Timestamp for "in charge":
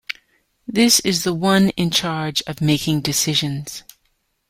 1.77-2.41